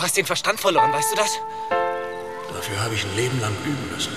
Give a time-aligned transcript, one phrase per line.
[0.00, 1.38] Du hast den Verstand verloren, weißt du das?
[1.68, 4.12] Dafür habe ich ein Leben lang üben müssen.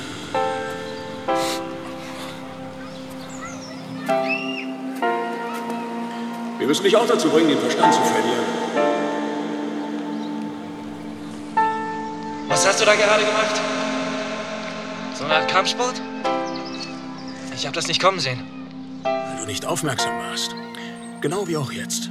[6.57, 8.45] Wir müssen dich auch dazu bringen, den Verstand zu verlieren.
[12.47, 13.61] Was hast du da gerade gemacht?
[15.15, 16.01] So eine Art Kampfsport?
[17.53, 18.41] Ich habe das nicht kommen sehen.
[19.03, 20.55] Weil du nicht aufmerksam warst.
[21.19, 22.09] Genau wie auch jetzt.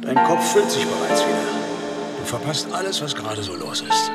[0.00, 1.59] Dein Kopf füllt sich bereits wieder.
[2.30, 4.12] Verpasst alles, was gerade so los ist.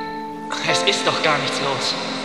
[0.71, 2.24] Es ist doch gar nichts los.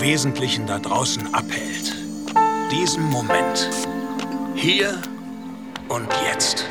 [0.00, 1.94] Wesentlichen da draußen abhält.
[2.70, 3.68] Diesem Moment.
[4.54, 5.02] Hier
[5.88, 6.67] und jetzt.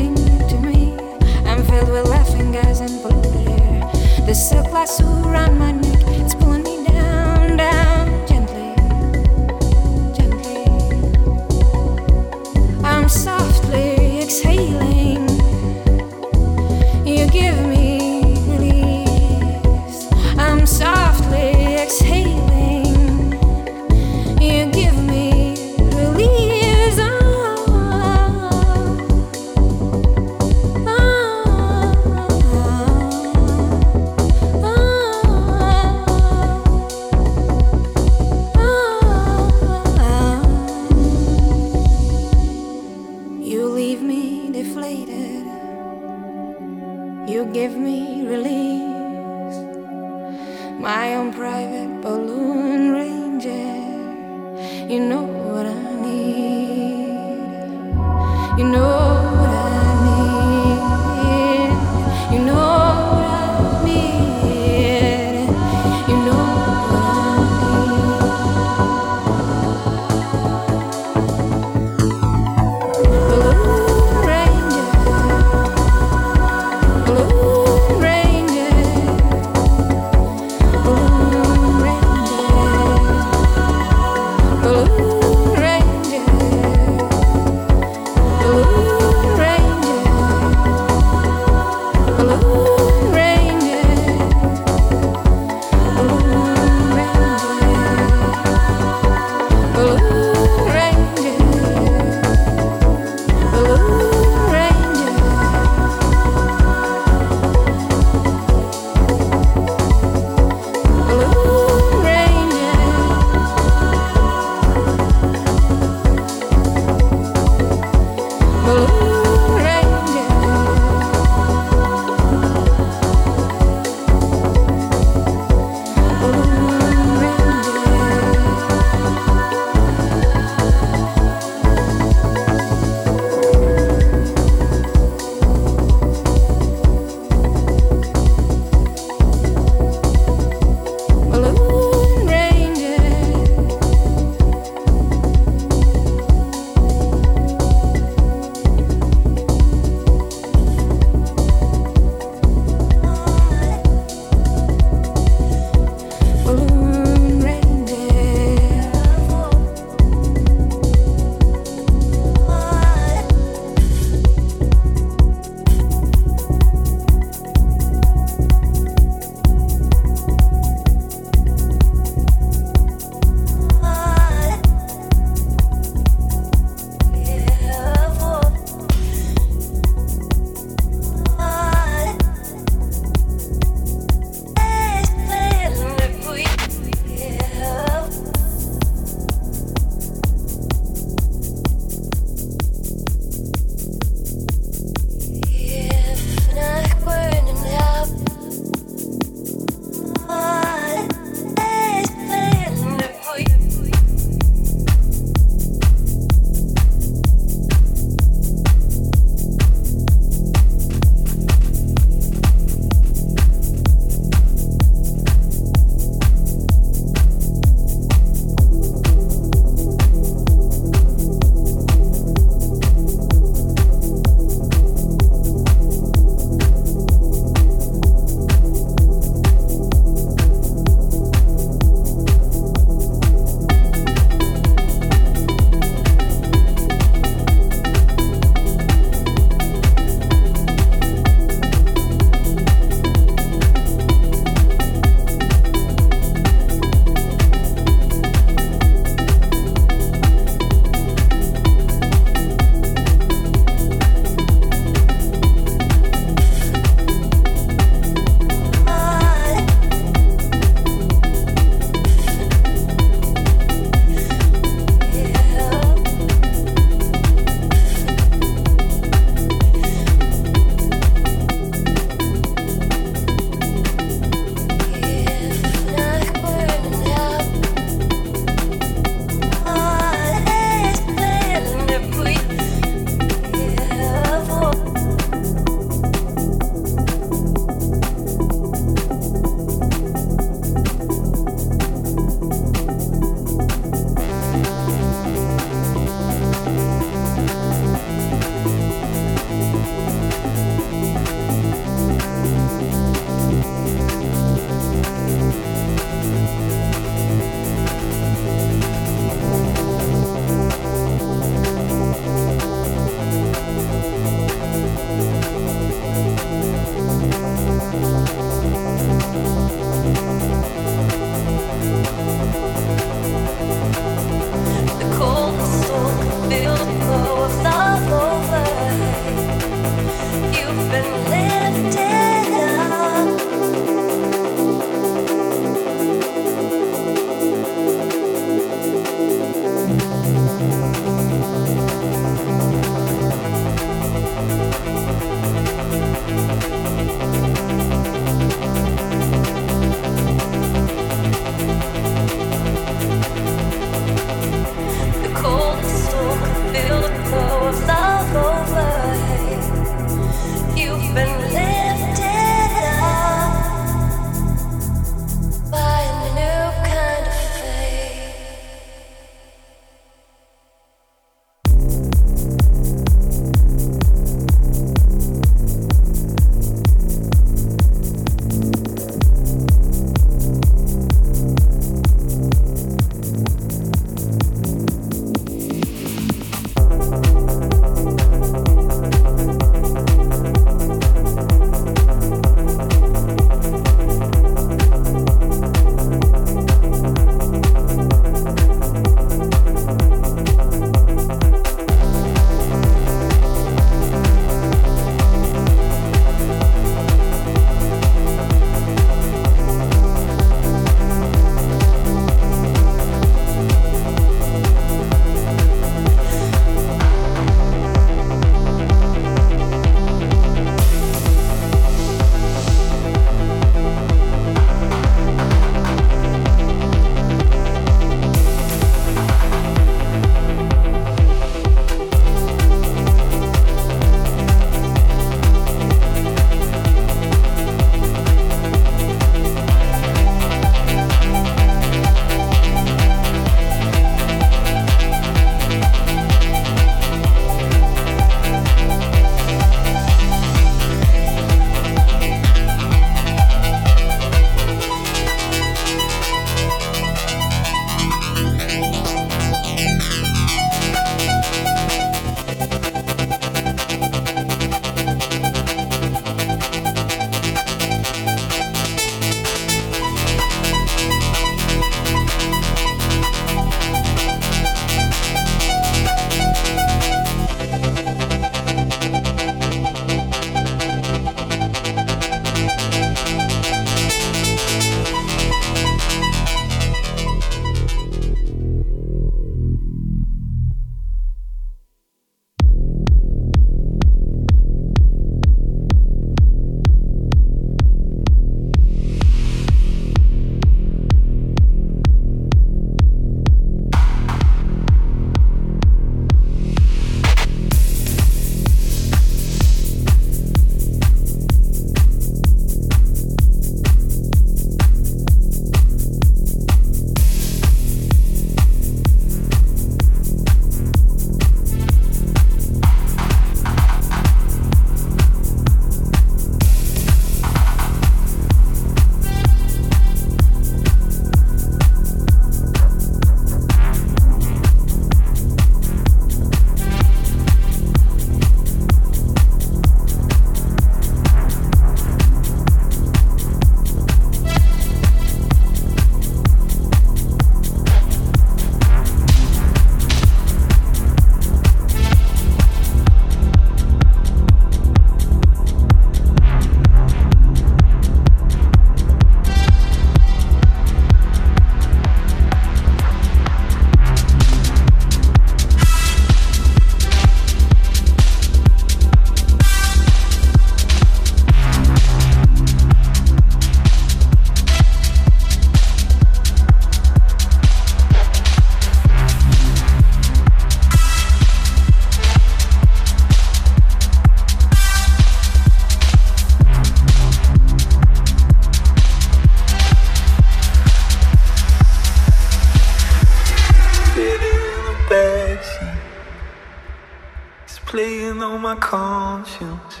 [598.74, 600.00] my conscience.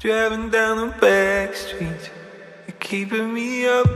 [0.00, 2.10] Driving down the back streets,
[2.66, 3.95] you're keeping me up.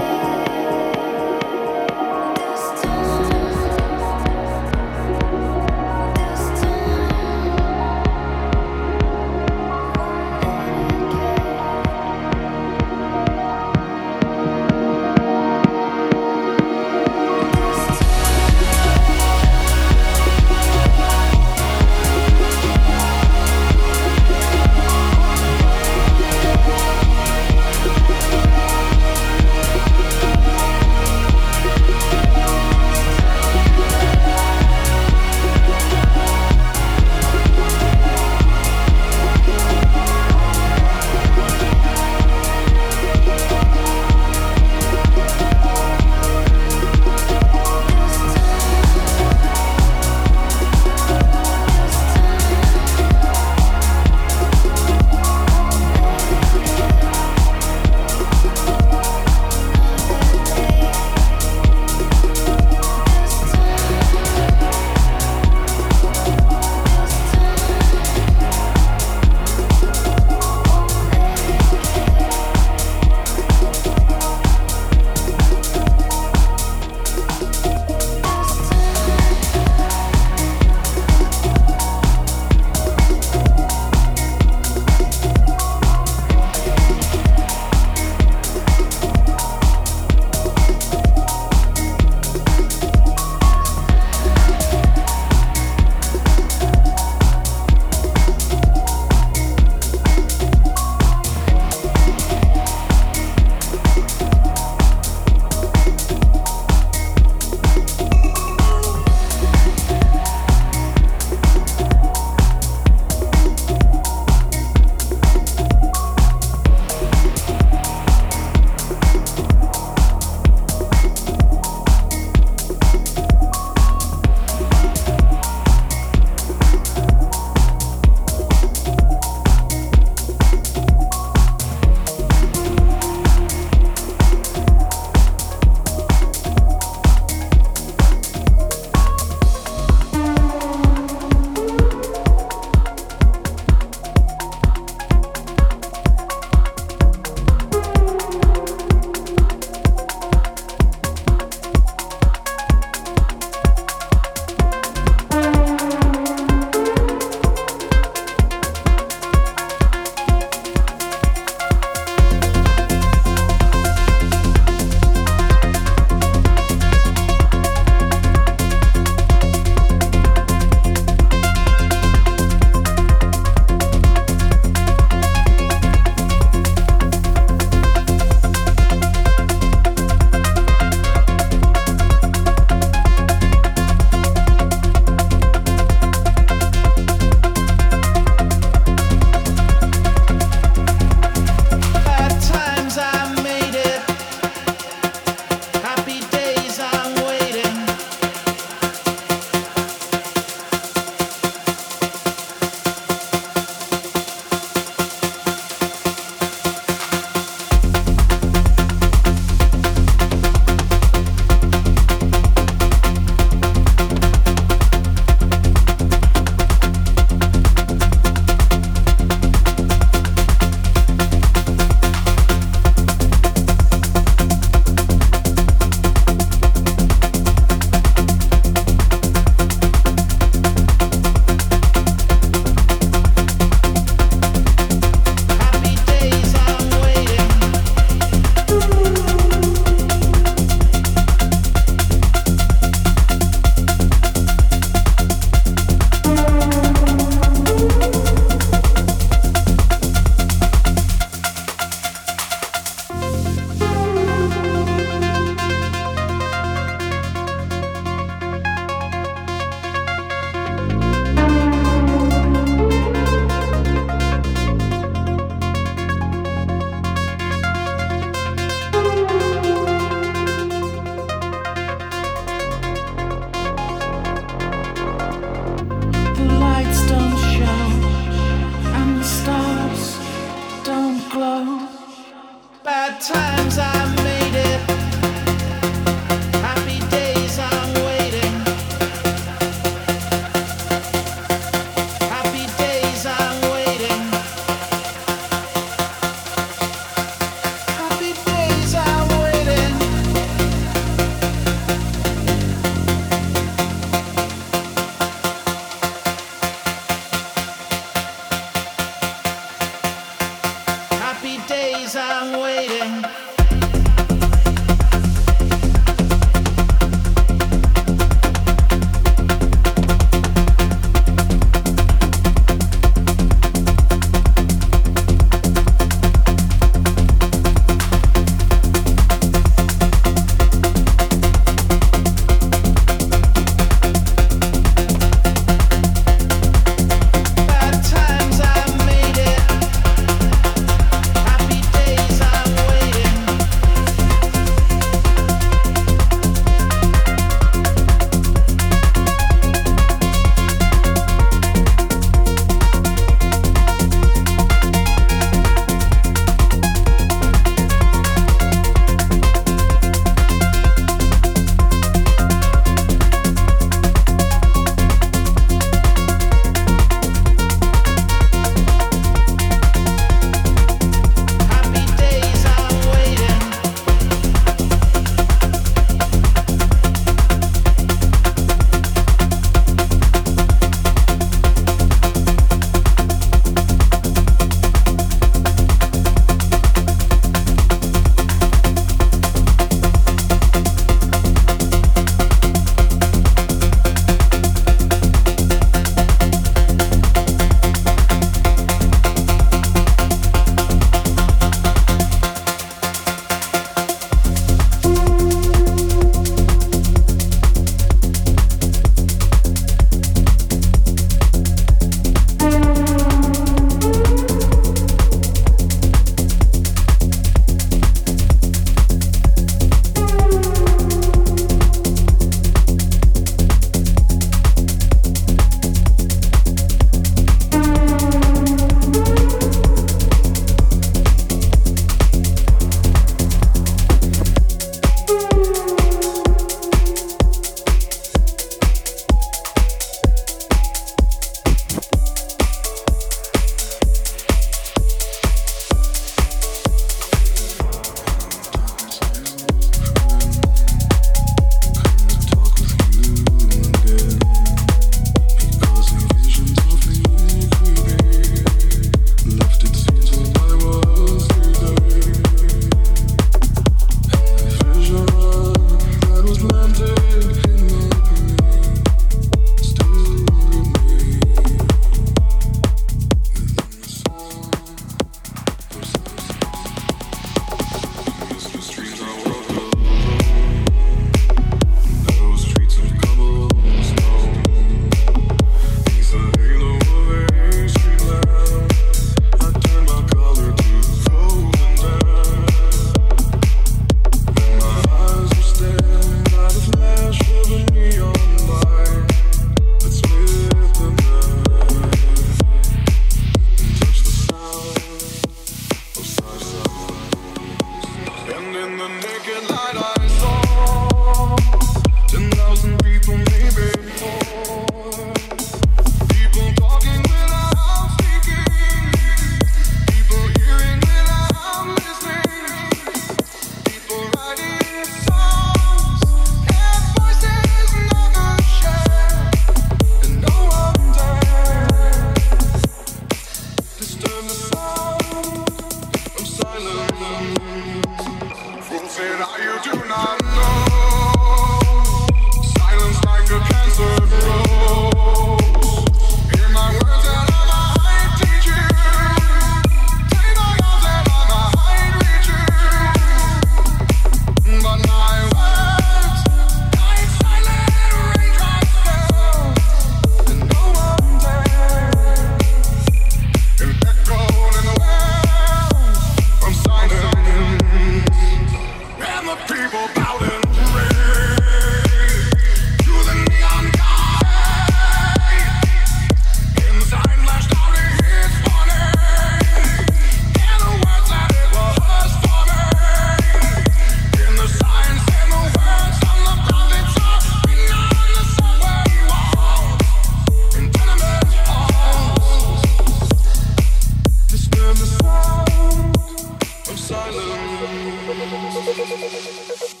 [598.31, 600.00] フフフフフ。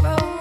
[0.00, 0.31] road.